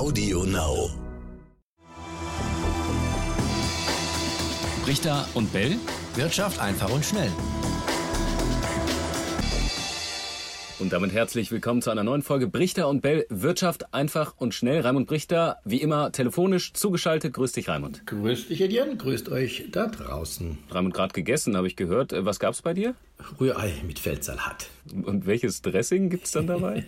[0.00, 0.88] Audio Now.
[4.86, 5.76] Richter und Bell.
[6.14, 7.30] Wirtschaft einfach und schnell.
[10.78, 13.26] Und damit herzlich willkommen zu einer neuen Folge Brichter und Bell.
[13.28, 14.80] Wirtschaft einfach und schnell.
[14.80, 17.34] Raimund Brichter, wie immer telefonisch zugeschaltet.
[17.34, 18.06] Grüß dich, Raimund.
[18.06, 18.96] Grüß dich, Etienne.
[18.96, 20.56] Grüßt euch da draußen.
[20.70, 22.14] Raimund gerade gegessen, habe ich gehört.
[22.16, 22.94] Was gab's bei dir?
[23.38, 24.70] Rührei mit Feldsalat.
[25.02, 26.86] Und welches Dressing gibt's dann dabei?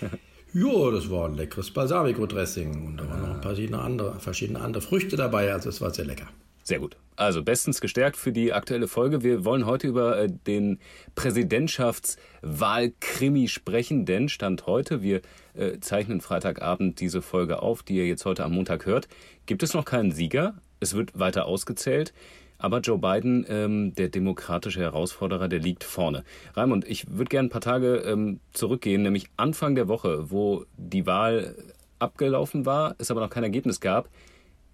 [0.56, 2.86] ja, das war ein leckeres Balsamico-Dressing.
[2.86, 5.52] Und da waren noch ein paar verschiedene andere, verschiedene andere Früchte dabei.
[5.52, 6.28] Also es war sehr lecker.
[6.62, 6.96] Sehr gut.
[7.14, 9.22] Also bestens gestärkt für die aktuelle Folge.
[9.22, 10.78] Wir wollen heute über äh, den
[11.14, 15.20] Präsidentschaftswahlkrimi sprechen, denn Stand heute, wir
[15.54, 19.08] äh, zeichnen Freitagabend diese Folge auf, die ihr jetzt heute am Montag hört,
[19.44, 20.54] gibt es noch keinen Sieger.
[20.80, 22.14] Es wird weiter ausgezählt.
[22.58, 26.24] Aber Joe Biden, ähm, der demokratische Herausforderer, der liegt vorne.
[26.54, 31.06] Raimund, ich würde gerne ein paar Tage ähm, zurückgehen, nämlich Anfang der Woche, wo die
[31.06, 31.54] Wahl
[31.98, 34.08] abgelaufen war, es aber noch kein Ergebnis gab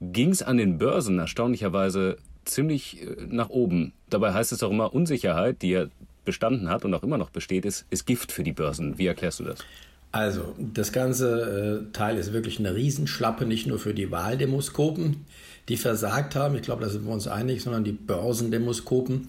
[0.03, 3.93] ging es an den Börsen erstaunlicherweise ziemlich äh, nach oben.
[4.11, 5.87] Dabei heißt es auch immer, Unsicherheit, die ja
[6.25, 8.99] bestanden hat und auch immer noch besteht, ist, ist Gift für die Börsen.
[8.99, 9.65] Wie erklärst du das?
[10.13, 15.25] Also, das ganze äh, Teil ist wirklich eine Riesenschlappe, nicht nur für die Wahldemoskopen,
[15.69, 19.29] die versagt haben, ich glaube, da sind wir uns einig, sondern die Börsendemoskopen,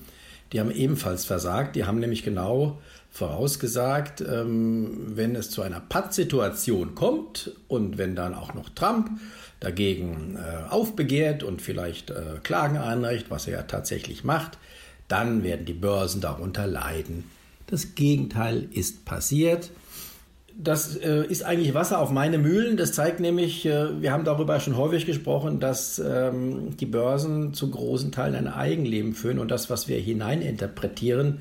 [0.54, 1.76] die haben ebenfalls versagt.
[1.76, 2.80] Die haben nämlich genau
[3.12, 9.10] vorausgesagt, ähm, wenn es zu einer Pattsituation kommt und wenn dann auch noch Trump
[9.60, 14.58] dagegen äh, aufbegehrt und vielleicht äh, Klagen einreicht, was er ja tatsächlich macht,
[15.08, 17.24] dann werden die Börsen darunter leiden.
[17.68, 19.72] Das Gegenteil ist passiert.
[20.56, 22.78] Das äh, ist eigentlich Wasser auf meine Mühlen.
[22.78, 27.72] Das zeigt nämlich, äh, wir haben darüber schon häufig gesprochen, dass ähm, die Börsen zu
[27.72, 31.40] großen Teilen ein Eigenleben führen und das, was wir hineininterpretieren,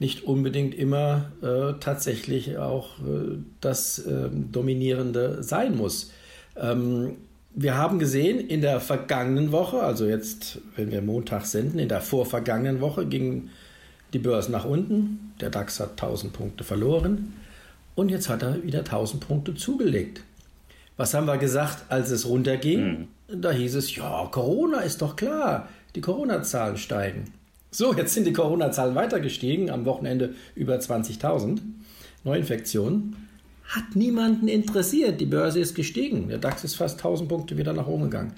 [0.00, 6.10] nicht unbedingt immer äh, tatsächlich auch äh, das ähm, Dominierende sein muss.
[6.56, 7.18] Ähm,
[7.54, 12.00] wir haben gesehen, in der vergangenen Woche, also jetzt, wenn wir Montag senden, in der
[12.00, 13.50] vorvergangenen Woche gingen
[14.12, 15.32] die Börsen nach unten.
[15.40, 17.34] Der DAX hat 1000 Punkte verloren
[18.00, 20.22] und jetzt hat er wieder 1000 Punkte zugelegt.
[20.96, 23.08] Was haben wir gesagt, als es runterging?
[23.28, 23.42] Mhm.
[23.42, 27.24] Da hieß es, ja, Corona ist doch klar, die Corona-Zahlen steigen.
[27.70, 31.58] So, jetzt sind die Corona-Zahlen weiter gestiegen, am Wochenende über 20.000
[32.24, 33.16] Neuinfektionen
[33.68, 35.20] hat niemanden interessiert.
[35.20, 36.28] Die Börse ist gestiegen.
[36.28, 38.32] Der DAX ist fast 1000 Punkte wieder nach oben gegangen.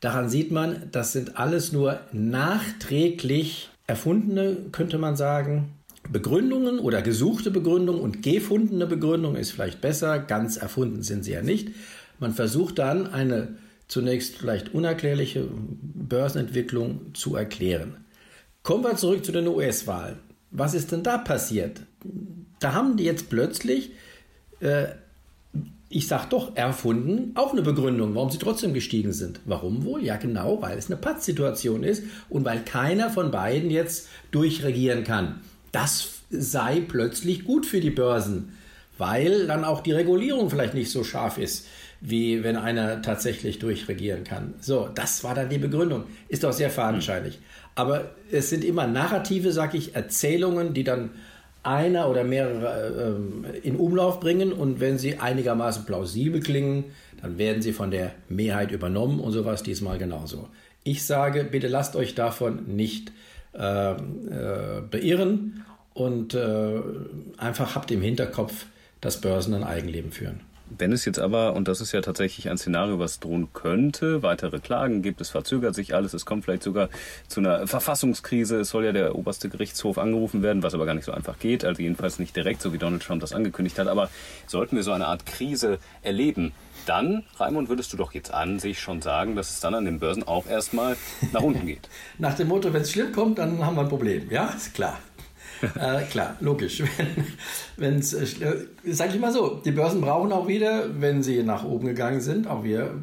[0.00, 5.68] Daran sieht man, das sind alles nur nachträglich erfundene, könnte man sagen,
[6.10, 10.18] Begründungen oder gesuchte Begründungen und gefundene Begründung ist vielleicht besser.
[10.18, 11.68] Ganz erfunden sind sie ja nicht.
[12.18, 13.56] Man versucht dann eine
[13.88, 17.96] zunächst vielleicht unerklärliche Börsenentwicklung zu erklären.
[18.62, 20.18] Kommen wir zurück zu den US-Wahlen.
[20.50, 21.82] Was ist denn da passiert?
[22.60, 23.92] Da haben die jetzt plötzlich
[24.60, 24.86] äh,
[25.92, 29.40] ich sage doch erfunden, auch eine Begründung, warum sie trotzdem gestiegen sind.
[29.44, 30.02] Warum wohl?
[30.02, 35.40] Ja, genau, weil es eine Pattsituation ist und weil keiner von beiden jetzt durchregieren kann.
[35.72, 38.52] Das sei plötzlich gut für die Börsen,
[38.98, 41.66] weil dann auch die Regulierung vielleicht nicht so scharf ist,
[42.00, 44.54] wie wenn einer tatsächlich durchregieren kann.
[44.60, 46.04] So, das war dann die Begründung.
[46.28, 47.38] Ist doch sehr fadenscheinig.
[47.74, 51.10] Aber es sind immer Narrative, sag ich, Erzählungen, die dann
[51.62, 53.16] einer oder mehrere
[53.54, 56.86] äh, in Umlauf bringen und wenn sie einigermaßen plausibel klingen,
[57.22, 60.48] dann werden sie von der Mehrheit übernommen und sowas diesmal genauso.
[60.82, 63.12] Ich sage, bitte lasst euch davon nicht äh,
[63.52, 63.94] äh,
[64.90, 65.64] beirren
[65.94, 66.80] und äh,
[67.36, 68.66] einfach habt im Hinterkopf,
[69.00, 70.40] dass Börsen ein Eigenleben führen.
[70.68, 74.58] Wenn es jetzt aber, und das ist ja tatsächlich ein Szenario, was drohen könnte, weitere
[74.58, 76.88] Klagen gibt, es verzögert sich alles, es kommt vielleicht sogar
[77.28, 81.04] zu einer Verfassungskrise, es soll ja der oberste Gerichtshof angerufen werden, was aber gar nicht
[81.04, 84.08] so einfach geht, also jedenfalls nicht direkt, so wie Donald Trump das angekündigt hat, aber
[84.46, 86.52] sollten wir so eine Art Krise erleben,
[86.86, 89.98] dann, Raimund, würdest du doch jetzt an sich schon sagen, dass es dann an den
[89.98, 90.96] Börsen auch erstmal
[91.32, 91.88] nach unten geht.
[92.18, 94.30] Nach dem Motto, wenn es schlimm kommt, dann haben wir ein Problem.
[94.30, 94.98] Ja, ist klar.
[95.76, 96.82] äh, klar, logisch.
[97.76, 101.64] Wenn es, äh, sag ich mal so, die Börsen brauchen auch wieder, wenn sie nach
[101.64, 102.94] oben gegangen sind, auch wieder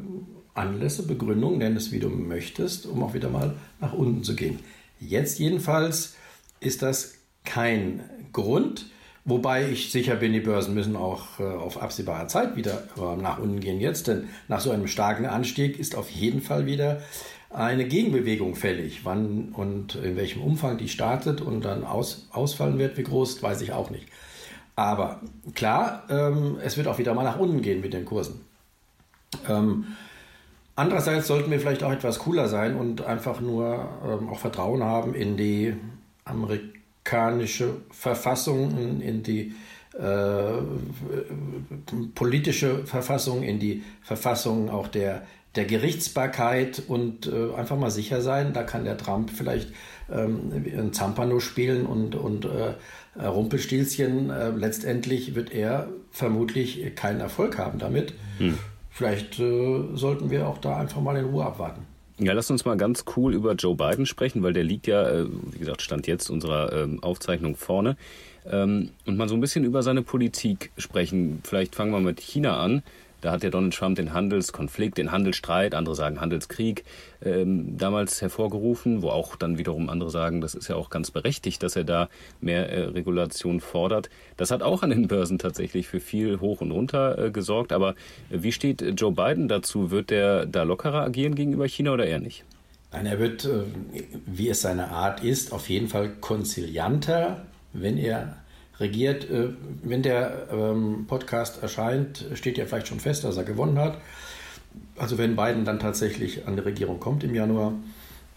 [0.54, 4.58] Anlässe, Begründungen, nenn es wie du möchtest, um auch wieder mal nach unten zu gehen.
[4.98, 6.16] Jetzt jedenfalls
[6.60, 7.14] ist das
[7.44, 8.02] kein
[8.32, 8.86] Grund,
[9.24, 13.38] wobei ich sicher bin, die Börsen müssen auch äh, auf absehbare Zeit wieder äh, nach
[13.38, 17.00] unten gehen jetzt, denn nach so einem starken Anstieg ist auf jeden Fall wieder
[17.50, 19.04] eine Gegenbewegung fällig.
[19.04, 23.60] Wann und in welchem Umfang die startet und dann aus, ausfallen wird, wie groß, weiß
[23.62, 24.06] ich auch nicht.
[24.76, 25.20] Aber
[25.54, 28.40] klar, ähm, es wird auch wieder mal nach unten gehen mit den Kursen.
[29.48, 29.84] Ähm,
[30.76, 35.14] andererseits sollten wir vielleicht auch etwas cooler sein und einfach nur ähm, auch Vertrauen haben
[35.14, 35.74] in die
[36.24, 39.52] amerikanische Verfassung, in, die
[39.98, 40.62] äh,
[42.14, 45.26] politische Verfassung, in die Verfassung auch der,
[45.56, 49.72] der Gerichtsbarkeit und äh, einfach mal sicher sein, da kann der Trump vielleicht
[50.10, 52.74] ähm, ein Zampano spielen und, und äh,
[53.20, 54.30] Rumpelstilzchen.
[54.30, 58.14] Äh, letztendlich wird er vermutlich keinen Erfolg haben damit.
[58.38, 58.58] Hm.
[58.90, 61.82] Vielleicht äh, sollten wir auch da einfach mal in Ruhe abwarten.
[62.18, 65.26] Ja, lass uns mal ganz cool über Joe Biden sprechen, weil der liegt ja, äh,
[65.52, 67.96] wie gesagt, stand jetzt unserer ähm, Aufzeichnung vorne.
[68.44, 71.40] Ähm, und mal so ein bisschen über seine Politik sprechen.
[71.44, 72.82] Vielleicht fangen wir mit China an.
[73.20, 76.84] Da hat ja Donald Trump den Handelskonflikt, den Handelsstreit, andere sagen Handelskrieg,
[77.22, 81.62] ähm, damals hervorgerufen, wo auch dann wiederum andere sagen, das ist ja auch ganz berechtigt,
[81.62, 82.08] dass er da
[82.40, 84.10] mehr äh, Regulation fordert.
[84.36, 87.72] Das hat auch an den Börsen tatsächlich für viel hoch und runter äh, gesorgt.
[87.72, 87.90] Aber
[88.30, 89.90] äh, wie steht Joe Biden dazu?
[89.90, 92.44] Wird der da lockerer agieren gegenüber China oder eher nicht?
[92.92, 93.64] Nein, er wird, äh,
[94.26, 98.36] wie es seine Art ist, auf jeden Fall konzilianter, wenn er
[98.80, 99.30] regiert.
[99.30, 99.50] Äh,
[99.82, 103.98] wenn der ähm, Podcast erscheint, steht ja vielleicht schon fest, dass er gewonnen hat.
[104.96, 107.74] Also wenn Biden dann tatsächlich an die Regierung kommt im Januar,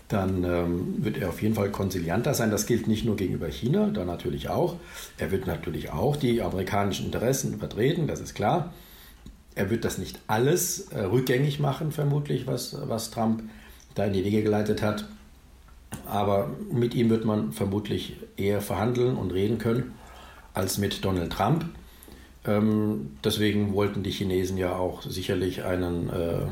[0.10, 2.52] dann ähm, wird er auf jeden Fall konzilianter sein.
[2.52, 4.76] Das gilt nicht nur gegenüber China, da natürlich auch.
[5.18, 8.74] Er wird natürlich auch die amerikanischen Interessen vertreten, das ist klar.
[9.56, 13.44] Er wird das nicht alles äh, rückgängig machen, vermutlich, was, was Trump
[13.96, 15.08] da in die Wege geleitet hat.
[16.08, 19.94] Aber mit ihm wird man vermutlich eher verhandeln und reden können
[20.54, 21.66] als mit Donald Trump.
[22.46, 26.46] Ähm, deswegen wollten die Chinesen ja auch sicherlich einen äh,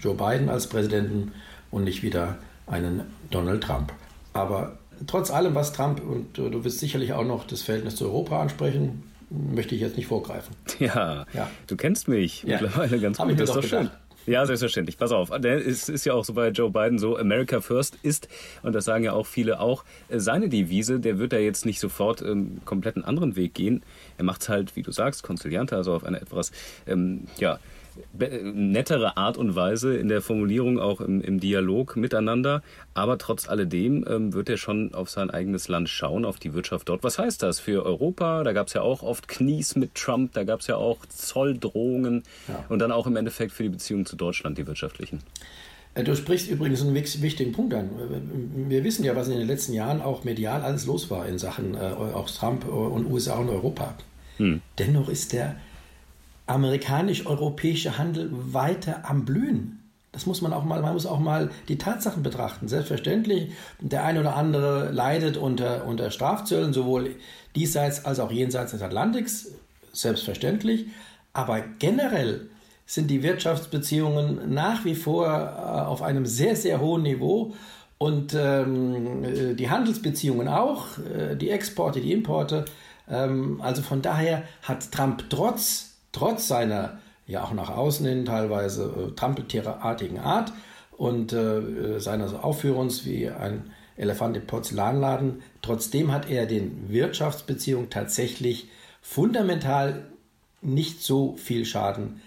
[0.00, 1.32] Joe Biden als Präsidenten
[1.70, 3.92] und nicht wieder einen Donald Trump.
[4.32, 8.06] Aber trotz allem, was Trump, und äh, du wirst sicherlich auch noch das Verhältnis zu
[8.06, 10.54] Europa ansprechen, möchte ich jetzt nicht vorgreifen.
[10.78, 11.50] Ja, ja.
[11.66, 12.60] du kennst mich ja.
[12.60, 13.90] mittlerweile ganz Hab gut, das ist doch schön.
[14.26, 14.98] Ja, selbstverständlich.
[14.98, 15.30] Pass auf.
[15.30, 18.28] Es ist ja auch so bei Joe Biden so, America First ist,
[18.62, 21.78] und das sagen ja auch viele auch, äh, seine Devise, der wird da jetzt nicht
[21.78, 23.82] sofort ähm, komplett einen anderen Weg gehen.
[24.18, 26.50] Er macht es halt, wie du sagst, konzilianter, also auf eine etwas,
[26.86, 27.60] ähm, ja,
[28.12, 32.62] nettere Art und Weise in der Formulierung, auch im, im Dialog miteinander.
[32.94, 36.88] Aber trotz alledem ähm, wird er schon auf sein eigenes Land schauen, auf die Wirtschaft
[36.88, 37.04] dort.
[37.04, 38.44] Was heißt das für Europa?
[38.44, 42.22] Da gab es ja auch oft Knies mit Trump, da gab es ja auch Zolldrohungen
[42.48, 42.64] ja.
[42.68, 45.20] und dann auch im Endeffekt für die Beziehungen zu Deutschland, die wirtschaftlichen.
[45.94, 47.90] Äh, du sprichst übrigens einen wichtigen Punkt an.
[48.68, 51.74] Wir wissen ja, was in den letzten Jahren auch medial alles los war in Sachen
[51.74, 53.94] äh, auch Trump und USA und Europa.
[54.36, 54.60] Hm.
[54.78, 55.56] Dennoch ist der
[56.46, 59.82] amerikanisch-europäische Handel weiter am Blühen.
[60.12, 62.68] Das muss man auch mal, man muss auch mal die Tatsachen betrachten.
[62.68, 67.16] Selbstverständlich, der ein oder andere leidet unter, unter Strafzöllen, sowohl
[67.54, 69.50] diesseits als auch jenseits des Atlantiks,
[69.92, 70.86] selbstverständlich.
[71.34, 72.48] Aber generell
[72.86, 77.54] sind die Wirtschaftsbeziehungen nach wie vor äh, auf einem sehr, sehr hohen Niveau
[77.98, 82.64] und ähm, äh, die Handelsbeziehungen auch, äh, die Exporte, die Importe.
[83.08, 85.85] Ähm, also von daher hat Trump trotz
[86.16, 90.52] trotz seiner ja auch nach außen hin teilweise äh, trampeltierartigen Art
[90.96, 98.68] und äh, seines Aufführens wie ein Elefant im Porzellanladen, trotzdem hat er den Wirtschaftsbeziehungen tatsächlich
[99.00, 100.04] fundamental
[100.62, 102.20] nicht so viel Schaden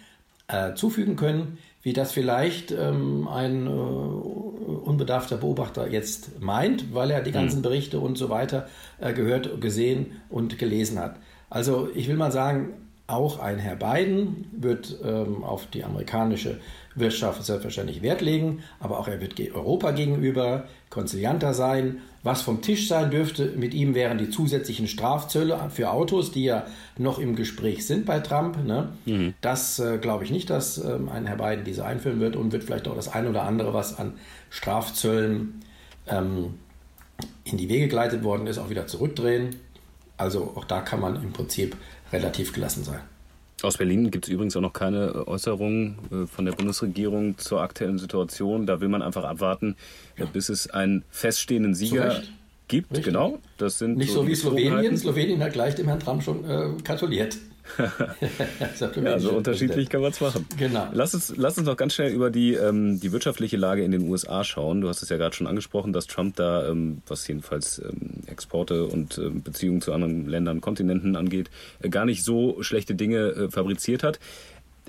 [0.48, 7.22] äh, zufügen können, wie das vielleicht ähm, ein äh, unbedarfter Beobachter jetzt meint, weil er
[7.22, 7.64] die ganzen hm.
[7.64, 8.68] Berichte und so weiter
[9.00, 11.18] äh, gehört, gesehen und gelesen hat.
[11.50, 12.74] Also ich will mal sagen,
[13.10, 16.60] auch ein Herr Biden wird ähm, auf die amerikanische
[16.96, 22.00] Wirtschaft selbstverständlich Wert legen, aber auch er wird Europa gegenüber konzilianter sein.
[22.24, 26.66] Was vom Tisch sein dürfte mit ihm wären die zusätzlichen Strafzölle für Autos, die ja
[26.98, 28.64] noch im Gespräch sind bei Trump.
[28.66, 28.90] Ne?
[29.06, 29.34] Mhm.
[29.40, 32.66] Das äh, glaube ich nicht, dass ähm, ein Herr Biden diese einführen wird und wird
[32.66, 34.14] vielleicht auch das ein oder andere, was an
[34.50, 35.62] Strafzöllen
[36.08, 36.56] ähm,
[37.46, 39.56] in die Wege geleitet worden ist, auch wieder zurückdrehen.
[40.20, 41.76] Also auch da kann man im Prinzip
[42.12, 43.00] relativ gelassen sein.
[43.62, 47.98] Aus Berlin gibt es übrigens auch noch keine Äußerungen äh, von der Bundesregierung zur aktuellen
[47.98, 48.66] Situation.
[48.66, 49.76] Da will man einfach abwarten,
[50.18, 50.26] ja.
[50.26, 52.22] bis es einen feststehenden Sieger
[52.68, 52.92] gibt.
[52.92, 53.06] Richtig.
[53.06, 53.40] Genau.
[53.58, 54.98] Das sind Nicht so, so wie Slowenien.
[54.98, 57.38] Slowenien hat gleich dem Herrn Trump schon äh, gratuliert.
[59.04, 60.46] ja, so unterschiedlich kann man es machen.
[60.58, 60.88] Genau.
[60.92, 64.10] Lass uns, lass uns noch ganz schnell über die, ähm, die wirtschaftliche Lage in den
[64.10, 64.82] USA schauen.
[64.82, 68.86] Du hast es ja gerade schon angesprochen, dass Trump da, ähm, was jedenfalls ähm, Exporte
[68.86, 71.50] und ähm, Beziehungen zu anderen Ländern, Kontinenten angeht,
[71.82, 74.20] äh, gar nicht so schlechte Dinge äh, fabriziert hat.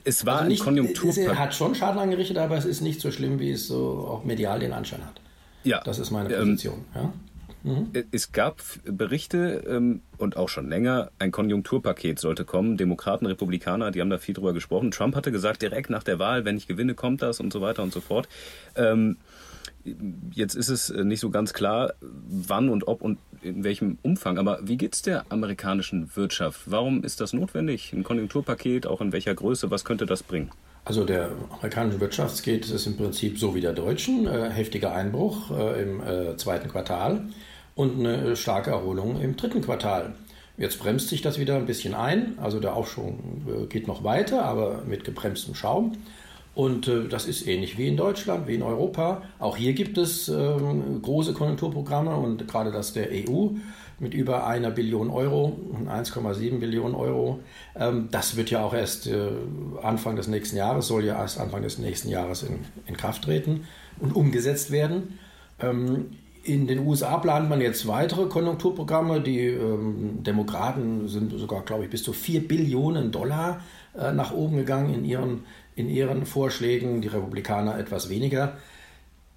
[0.04, 1.16] Es war also nicht, ein Konjunktur.
[1.16, 4.24] Er hat schon Schaden angerichtet, aber es ist nicht so schlimm, wie es so auch
[4.24, 5.20] medial den Anschein hat.
[5.64, 5.82] Ja.
[5.84, 6.84] Das ist meine ähm, Position.
[6.94, 7.12] Ja?
[7.62, 7.90] Mhm.
[8.10, 12.76] Es gab Berichte ähm, und auch schon länger, ein Konjunkturpaket sollte kommen.
[12.76, 14.90] Demokraten, Republikaner, die haben da viel drüber gesprochen.
[14.90, 17.82] Trump hatte gesagt, direkt nach der Wahl, wenn ich gewinne, kommt das und so weiter
[17.82, 18.28] und so fort.
[18.76, 19.16] Ähm,
[20.32, 24.38] jetzt ist es nicht so ganz klar, wann und ob und in welchem Umfang.
[24.38, 26.62] Aber wie geht es der amerikanischen Wirtschaft?
[26.66, 27.92] Warum ist das notwendig?
[27.92, 29.70] Ein Konjunkturpaket, auch in welcher Größe?
[29.70, 30.50] Was könnte das bringen?
[30.90, 34.26] Also der amerikanischen Wirtschaft geht es im Prinzip so wie der deutschen.
[34.26, 37.28] Äh, heftiger Einbruch äh, im äh, zweiten Quartal
[37.76, 40.14] und eine starke Erholung im dritten Quartal.
[40.56, 42.36] Jetzt bremst sich das wieder ein bisschen ein.
[42.40, 45.92] Also der Aufschwung äh, geht noch weiter, aber mit gebremstem Schaum.
[46.56, 49.22] Und äh, das ist ähnlich wie in Deutschland, wie in Europa.
[49.38, 53.50] Auch hier gibt es ähm, große Konjunkturprogramme und gerade das der EU
[54.00, 57.40] mit über einer Billion Euro, 1,7 Billionen Euro.
[57.76, 59.28] Ähm, das wird ja auch erst äh,
[59.82, 63.68] Anfang des nächsten Jahres, soll ja erst Anfang des nächsten Jahres in, in Kraft treten
[64.00, 65.18] und umgesetzt werden.
[65.60, 66.06] Ähm,
[66.42, 69.20] in den USA plant man jetzt weitere Konjunkturprogramme.
[69.20, 73.60] Die ähm, Demokraten sind sogar, glaube ich, bis zu 4 Billionen Dollar
[73.96, 75.44] äh, nach oben gegangen in ihren,
[75.76, 78.56] in ihren Vorschlägen, die Republikaner etwas weniger.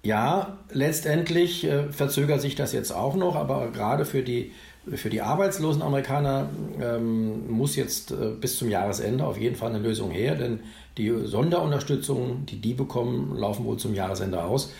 [0.04, 4.52] Ja, letztendlich äh, verzögert sich das jetzt auch noch, aber gerade für die,
[4.94, 9.78] für die arbeitslosen Amerikaner ähm, muss jetzt äh, bis zum Jahresende auf jeden Fall eine
[9.78, 10.60] Lösung her, denn
[10.98, 14.74] die Sonderunterstützungen, die die bekommen, laufen wohl zum Jahresende aus.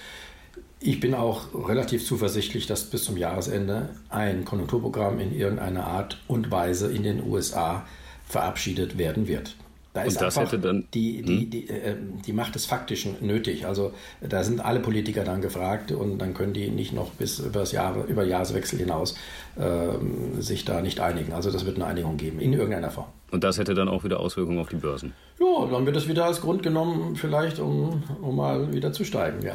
[0.78, 6.50] Ich bin auch relativ zuversichtlich, dass bis zum Jahresende ein Konjunkturprogramm in irgendeiner Art und
[6.50, 7.86] Weise in den USA
[8.28, 9.56] verabschiedet werden wird.
[9.94, 11.50] Da ist das hätte dann die, die, hm?
[11.50, 11.94] die, äh,
[12.26, 13.64] die Macht des Faktischen nötig.
[13.64, 17.60] Also da sind alle Politiker dann gefragt und dann können die nicht noch bis über
[17.60, 19.14] das Jahre, über Jahreswechsel hinaus
[19.56, 21.32] äh, sich da nicht einigen.
[21.32, 23.06] Also das wird eine Einigung geben, in irgendeiner Form.
[23.30, 25.12] Und das hätte dann auch wieder Auswirkungen auf die Börsen?
[25.38, 29.46] Ja, dann wird es wieder als Grund genommen, vielleicht um, um mal wieder zu steigen,
[29.46, 29.54] ja.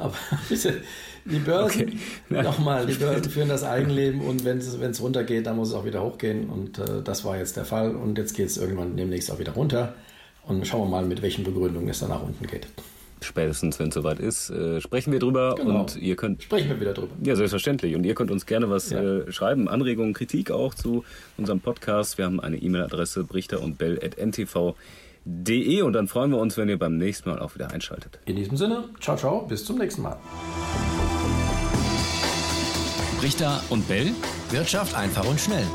[0.00, 0.14] Aber
[1.24, 2.42] die Börsen, okay.
[2.42, 6.02] nochmal, die Börsen führen das Eigenleben und wenn es runtergeht, dann muss es auch wieder
[6.02, 6.48] hochgehen.
[6.48, 7.94] Und äh, das war jetzt der Fall.
[7.94, 9.94] Und jetzt geht es irgendwann demnächst auch wieder runter.
[10.44, 12.66] Und schauen wir mal, mit welchen Begründungen es dann nach unten geht.
[13.22, 15.80] Spätestens, wenn es soweit ist, äh, sprechen wir drüber genau.
[15.80, 16.42] und ihr könnt.
[16.42, 17.12] Sprechen wir wieder drüber.
[17.22, 17.94] Ja, selbstverständlich.
[17.94, 19.02] Und ihr könnt uns gerne was ja.
[19.02, 21.04] äh, schreiben, Anregungen, Kritik auch zu
[21.36, 22.16] unserem Podcast.
[22.16, 24.74] Wir haben eine E-Mail-Adresse brichter und bell.ntv.de
[25.24, 28.18] De und dann freuen wir uns, wenn ihr beim nächsten Mal auch wieder einschaltet.
[28.24, 30.16] In diesem Sinne, ciao, ciao, bis zum nächsten Mal.
[33.22, 34.12] Richter und Bell.
[34.50, 35.66] Wirtschaft einfach und schnell.